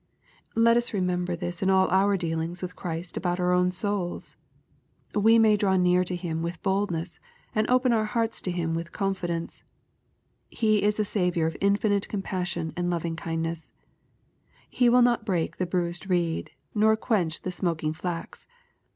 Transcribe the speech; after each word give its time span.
*' 0.33 0.45
Let 0.55 0.77
us 0.77 0.95
remember 0.95 1.35
this 1.35 1.61
in 1.61 1.69
all 1.69 1.87
our 1.91 2.17
dealings 2.17 2.63
with 2.63 2.75
Christ 2.75 3.17
about 3.17 3.39
our 3.39 3.51
own 3.51 3.69
souls. 3.69 4.35
We 5.13 5.37
may 5.37 5.55
draw 5.55 5.75
near 5.75 6.03
to 6.05 6.15
Him 6.15 6.41
with 6.41 6.59
boldness, 6.63 7.19
and 7.53 7.69
open 7.69 7.93
our 7.93 8.05
hearts 8.05 8.41
to 8.41 8.51
Him 8.51 8.73
with 8.73 8.93
confidence^ 8.93 9.61
He 10.49 10.81
is 10.81 10.99
a 10.99 11.05
Saviour 11.05 11.45
of 11.45 11.55
infinite 11.61 12.07
compassion 12.09 12.73
and 12.75 12.89
loving 12.89 13.15
kind^ 13.15 13.41
ness. 13.41 13.73
He 14.67 14.89
will 14.89 15.03
not 15.03 15.23
break 15.23 15.57
the 15.57 15.67
bruised 15.67 16.09
reed, 16.09 16.49
nor 16.73 16.97
quench 16.97 17.43
the 17.43 17.51
smoking 17.51 17.93
flax. 17.93 18.47